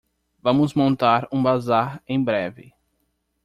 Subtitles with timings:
[0.41, 2.73] Vamos montar um bazar em breve